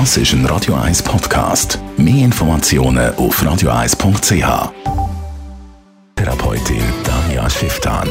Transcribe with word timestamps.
Das 0.00 0.16
ist 0.16 0.32
ein 0.32 0.44
Radio 0.46 0.74
1 0.74 1.04
Podcast. 1.04 1.78
Mehr 1.96 2.24
Informationen 2.24 3.14
auf 3.14 3.40
radio1.ch. 3.40 4.72
Therapeutin 6.16 6.82
Danja 7.04 7.48
Schifftan. 7.48 8.08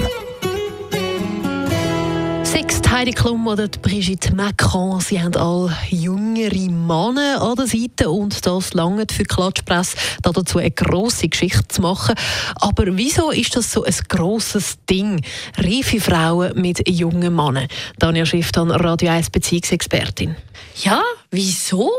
Sechs 2.44 2.80
Heidi 2.90 3.12
Klum 3.12 3.48
oder 3.48 3.68
Brigitte 3.68 4.34
Macron, 4.34 5.02
sie 5.02 5.22
haben 5.22 5.36
alle 5.36 5.76
jüngere 5.90 6.70
Männer 6.70 7.42
an 7.42 7.56
der 7.58 7.68
Seite 7.68 8.10
und 8.10 8.46
das 8.46 8.74
lange 8.74 9.06
für 9.12 9.24
die 9.24 9.26
Klatschpresse 9.26 9.98
dazu 10.22 10.60
eine 10.60 10.72
grosse 10.72 11.28
Geschichte 11.28 11.68
zu 11.68 11.82
machen. 11.82 12.16
Aber 12.62 12.96
wieso 12.96 13.32
ist 13.32 13.58
das 13.58 13.74
so 13.74 13.84
ein 13.84 13.94
grosses 14.08 14.78
Ding? 14.90 15.22
Reife 15.58 16.00
Frauen 16.00 16.62
mit 16.62 16.88
jungen 16.88 17.36
Männern. 17.36 17.68
Danja 18.00 18.26
Schifftan, 18.26 18.72
Radio 18.72 19.10
1 19.10 19.32
Beziehungsexpertin. 19.32 20.38
Ja, 20.76 21.02
wieso? 21.32 21.92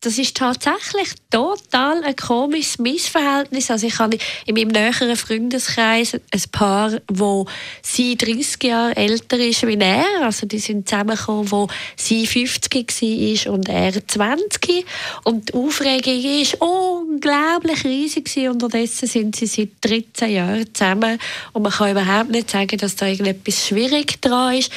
das 0.00 0.16
ist 0.16 0.36
tatsächlich 0.36 1.08
total 1.28 2.04
ein 2.04 2.14
komisches 2.14 2.78
Missverhältnis. 2.78 3.70
Also 3.70 3.88
ich 3.88 3.98
habe 3.98 4.16
in 4.46 4.54
meinem 4.54 4.68
näheren 4.68 5.16
Freundeskreis 5.16 6.14
ein 6.14 6.42
Paar, 6.52 7.00
wo 7.08 7.46
sie 7.82 8.16
30 8.16 8.62
Jahre 8.62 8.96
älter 8.96 9.38
ist 9.38 9.66
wie 9.66 9.76
er. 9.76 10.04
Also 10.22 10.46
die 10.46 10.60
sind 10.60 10.88
zusammengekommen, 10.88 11.50
wo 11.50 11.68
sie 11.96 12.28
50 12.28 13.46
war 13.46 13.52
und 13.54 13.68
er 13.68 14.06
20. 14.06 14.86
Und 15.24 15.48
die 15.48 15.54
Aufregung 15.54 16.42
ist 16.42 16.60
unglaublich 17.08 17.84
riesig 17.84 18.26
gewesen. 18.26 18.50
Unterdessen 18.50 19.08
sind 19.08 19.36
sie 19.36 19.46
seit 19.46 19.70
13 19.80 20.30
Jahren 20.30 20.74
zusammen 20.74 21.18
und 21.52 21.62
man 21.62 21.72
kann 21.72 21.90
überhaupt 21.90 22.30
nicht 22.30 22.50
sagen, 22.50 22.76
dass 22.78 22.96
da 22.96 23.06
irgendetwas 23.06 23.66
schwierig 23.66 24.20
dran 24.20 24.54
ist. 24.54 24.70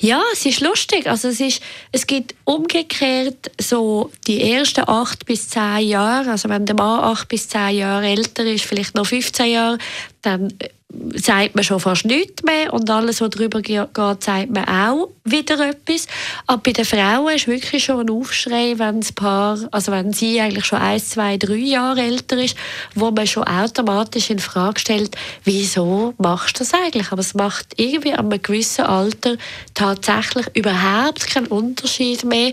Ja, 0.00 0.22
es 0.32 0.44
ist 0.46 0.60
lustig. 0.60 1.06
Also 1.06 1.28
es, 1.28 1.40
ist, 1.40 1.62
es 1.92 2.06
gibt 2.06 2.34
umgekehrt 2.44 3.50
so 3.60 4.10
die 4.26 4.40
erste 4.40 4.74
ersten 4.74 4.88
acht 4.88 5.26
bis 5.26 5.48
zehn 5.48 5.88
Jahre, 5.88 6.30
also 6.30 6.48
wenn 6.48 6.66
der 6.66 6.74
Mann 6.74 7.00
acht 7.00 7.28
bis 7.28 7.48
zehn 7.48 7.76
Jahre 7.76 8.06
älter 8.06 8.44
ist, 8.44 8.64
vielleicht 8.64 8.94
noch 8.94 9.06
15 9.06 9.50
Jahre, 9.50 9.78
dann 10.22 10.50
äh, 10.58 10.68
sagt 11.14 11.54
man 11.54 11.64
schon 11.64 11.80
fast 11.80 12.04
nichts 12.04 12.42
mehr 12.42 12.72
und 12.72 12.88
alles, 12.90 13.20
was 13.20 13.30
darüber 13.30 13.60
geht, 13.62 13.88
sagt 14.20 14.50
man 14.50 14.64
auch 14.68 15.08
wieder 15.24 15.68
etwas. 15.68 16.06
Aber 16.46 16.62
bei 16.62 16.72
den 16.72 16.84
Frauen 16.84 17.34
ist 17.34 17.48
wirklich 17.48 17.84
schon 17.84 18.00
ein 18.00 18.10
Aufschrei, 18.10 18.74
wenn 18.76 19.00
das 19.00 19.12
Paar, 19.12 19.58
also 19.70 19.92
wenn 19.92 20.12
sie 20.12 20.40
eigentlich 20.40 20.64
schon 20.64 20.78
ein, 20.78 21.00
zwei, 21.00 21.36
drei 21.36 21.54
Jahre 21.54 22.02
älter 22.02 22.42
ist, 22.42 22.56
wo 22.94 23.10
man 23.10 23.26
schon 23.26 23.44
automatisch 23.44 24.30
in 24.30 24.38
Frage 24.38 24.80
stellt, 24.80 25.16
wieso 25.44 26.14
machst 26.18 26.56
du 26.56 26.58
das 26.60 26.74
eigentlich? 26.74 27.10
Aber 27.12 27.20
es 27.20 27.34
macht 27.34 27.74
irgendwie 27.76 28.12
an 28.12 28.30
einem 28.30 28.42
gewissen 28.42 28.84
Alter 28.84 29.36
tatsächlich 29.74 30.46
überhaupt 30.54 31.26
keinen 31.26 31.46
Unterschied 31.46 32.24
mehr, 32.24 32.52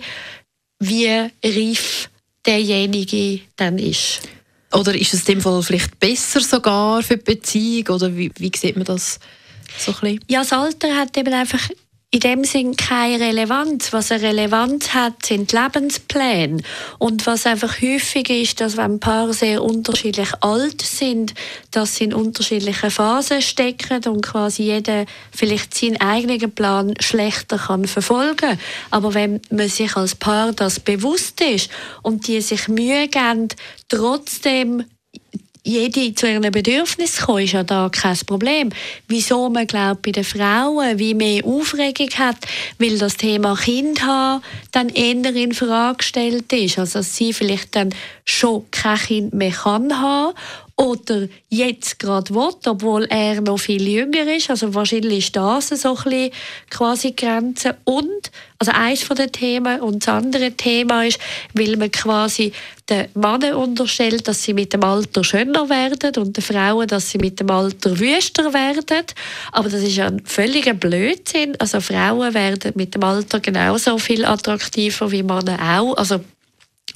wie 0.80 1.08
reif 1.44 2.10
derjenige 2.46 3.42
dann 3.56 3.78
ist. 3.78 4.22
Oder 4.74 4.96
ist 4.96 5.14
es 5.14 5.22
in 5.22 5.36
dem 5.36 5.42
Fall 5.42 5.62
vielleicht 5.64 6.00
besser 6.00 6.40
sogar 6.40 7.04
für 7.04 7.18
die 7.18 7.24
Beziehung? 7.24 7.88
Oder 7.96 8.16
wie, 8.16 8.32
wie 8.38 8.52
sieht 8.56 8.76
man 8.76 8.86
das 8.86 9.20
so 9.78 9.92
ein 9.92 10.00
bisschen? 10.00 10.20
Ja, 10.28 10.40
das 10.40 10.54
Alter 10.54 10.96
hat 10.96 11.18
eben 11.18 11.34
einfach 11.34 11.70
in 12.14 12.20
dem 12.20 12.44
Sinn 12.44 12.76
keine 12.76 13.24
Relevanz. 13.24 13.94
Was 13.94 14.12
eine 14.12 14.24
Relevanz 14.24 14.94
hat, 14.94 15.26
sind 15.26 15.54
Lebenspläne. 15.54 16.62
Und 17.00 17.26
was 17.26 17.46
einfach 17.46 17.82
häufig 17.82 18.30
ist, 18.30 18.60
dass 18.60 18.76
wenn 18.76 19.00
Paare 19.00 19.34
sehr 19.34 19.64
unterschiedlich 19.64 20.30
alt 20.42 20.82
sind, 20.82 21.34
dass 21.72 21.96
sie 21.96 22.04
in 22.04 22.14
unterschiedlichen 22.14 22.92
Phasen 22.92 23.42
stecken 23.42 24.04
und 24.10 24.22
quasi 24.24 24.64
jeder 24.64 25.06
vielleicht 25.32 25.74
seinen 25.74 26.02
eigenen 26.02 26.52
Plan 26.54 26.94
schlechter 27.00 27.58
kann 27.58 27.86
verfolgen. 27.86 28.60
Aber 28.90 29.14
wenn 29.14 29.40
man 29.50 29.70
sich 29.70 29.96
als 29.96 30.16
Paar 30.16 30.52
das 30.52 30.82
bewusst 30.82 31.40
ist 31.40 31.72
und 32.02 32.28
die 32.28 32.42
sich 32.42 32.68
Mühe 32.68 33.08
geben, 33.08 33.48
trotzdem 33.88 34.84
jede 35.64 36.16
zu 36.16 36.28
ihren 36.28 36.52
Bedürfnissen 36.52 37.26
kommen, 37.26 37.44
ist 37.44 37.54
ja 37.54 37.64
da 37.64 37.90
kein 37.90 38.18
Problem. 38.26 38.70
Wieso 39.08 39.50
man 39.50 39.68
glaubt 39.68 40.02
bei 40.02 40.12
den 40.12 40.24
Frauen, 40.24 40.98
wie 40.98 41.14
mehr 41.14 41.46
Aufregung 41.46 42.10
hat, 42.18 42.38
weil 42.80 42.98
das 42.98 43.18
Thema 43.18 43.56
Kind 43.56 44.04
haben 44.04 44.44
dann 44.72 44.90
eher 44.90 45.36
in 45.36 45.54
Frage 45.54 45.98
gestellt 45.98 46.52
ist. 46.52 46.80
Also 46.80 47.00
dass 47.00 47.16
sie 47.16 47.34
vielleicht 47.34 47.76
dann 47.76 47.94
schon 48.26 48.66
kein 48.72 48.98
Kind 48.98 49.34
mehr 49.34 49.52
kann 49.52 50.02
haben 50.02 50.34
oder 50.76 51.28
jetzt 51.50 52.00
gerade 52.00 52.34
will, 52.34 52.54
obwohl 52.66 53.06
er 53.06 53.42
noch 53.42 53.60
viel 53.60 53.88
jünger 53.88 54.34
ist. 54.34 54.50
Also 54.50 54.74
wahrscheinlich 54.74 55.26
ist 55.26 55.36
das 55.36 55.70
so 55.70 55.96
ein 55.96 56.04
bisschen 56.04 56.32
quasi 56.70 57.12
Grenze. 57.12 57.78
Und, 57.84 58.32
also 58.58 58.72
eins 58.72 59.04
von 59.04 59.16
den 59.16 59.32
Themen 59.32 59.82
und 59.82 60.08
das 60.08 60.14
andere 60.14 60.52
Thema 60.52 61.06
ist, 61.06 61.20
weil 61.54 61.78
man 61.78 61.92
quasi 61.92 62.52
den 62.90 63.08
Männern 63.14 63.54
unterstellt, 63.54 64.28
dass 64.28 64.44
sie 64.44 64.54
mit 64.54 64.74
dem 64.74 64.84
Alter 64.84 65.24
schöner 65.24 65.70
werden 65.70 66.16
und 66.22 66.36
den 66.36 66.44
Frauen, 66.44 66.88
dass 66.88 67.10
sie 67.10 67.18
mit 67.20 67.40
dem 67.40 67.50
Alter 67.50 68.00
wüster 68.00 68.54
werden. 68.54 69.06
Aber 69.52 69.70
das 69.70 69.82
ist 69.82 69.96
ja 69.96 70.08
ein 70.08 70.26
völliger 70.26 70.74
Blödsinn. 70.74 71.56
Also 71.60 71.80
Frauen 71.80 72.34
werden 72.34 72.74
mit 72.76 72.96
dem 72.96 73.04
Alter 73.04 73.40
genauso 73.40 73.98
viel 73.98 74.26
attraktiver 74.26 75.12
wie 75.12 75.24
Männer 75.24 75.58
auch. 75.80 75.96
Also 75.96 76.22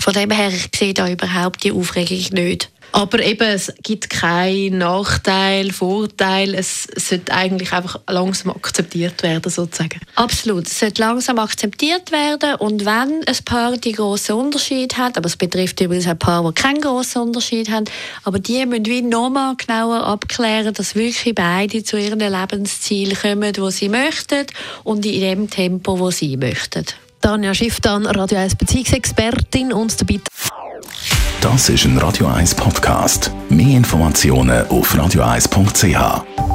von 0.05 0.13
dem 0.13 0.29
her, 0.29 0.49
ich 0.49 0.69
sehe 0.75 0.93
da 0.93 1.09
überhaupt 1.09 1.63
die 1.63 1.71
Aufregung 1.71 2.23
nicht. 2.33 2.69
Aber 2.91 3.23
eben, 3.23 3.47
es 3.47 3.73
gibt 3.81 4.11
keinen 4.11 4.77
Nachteil, 4.77 5.71
Vorteil. 5.71 6.53
Es 6.53 6.83
sollte 6.95 7.33
eigentlich 7.33 7.73
einfach 7.73 7.99
langsam 8.07 8.51
akzeptiert 8.51 9.23
werden, 9.23 9.51
sozusagen. 9.51 9.99
Absolut. 10.13 10.67
Es 10.67 10.79
sollte 10.79 11.01
langsam 11.01 11.39
akzeptiert 11.39 12.11
werden. 12.11 12.53
Und 12.59 12.85
wenn 12.85 13.23
ein 13.25 13.43
Paar 13.45 13.77
die 13.77 13.93
grossen 13.93 14.35
Unterschied 14.35 14.95
hat, 14.95 15.17
aber 15.17 15.25
es 15.25 15.37
betrifft 15.37 15.81
übrigens 15.81 16.05
ein 16.05 16.19
Paar, 16.19 16.43
die 16.45 16.53
keinen 16.53 16.81
grossen 16.81 17.23
Unterschied 17.23 17.71
haben, 17.71 17.85
aber 18.25 18.37
die 18.37 18.63
müssen 18.67 18.85
wie 18.85 19.01
nochmal 19.01 19.55
genauer 19.55 20.03
abklären, 20.03 20.75
dass 20.75 20.93
wirklich 20.93 21.33
beide 21.33 21.83
zu 21.83 21.97
ihren 21.97 22.19
Lebenszielen 22.19 23.17
kommen, 23.17 23.57
wo 23.57 23.71
sie 23.71 23.89
möchten 23.89 24.45
und 24.83 25.03
in 25.03 25.19
dem 25.19 25.49
Tempo, 25.49 25.97
wo 25.97 26.11
sie 26.11 26.37
möchten. 26.37 26.85
Tanja 27.25 27.55
Schifftan, 27.55 28.05
Radio 28.05 28.37
1 28.37 28.53
Beziehungsexpertin 28.53 29.73
und 29.73 29.99
dabei 29.99 30.19
das 31.41 31.69
ist 31.69 31.85
ein 31.85 31.97
Radio 31.97 32.27
1 32.27 32.53
Podcast. 32.53 33.31
Mehr 33.49 33.77
Informationen 33.77 34.67
auf 34.67 34.93
radio1.ch. 34.93 36.54